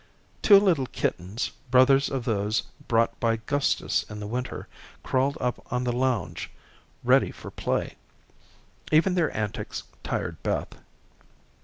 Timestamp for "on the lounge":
5.71-6.49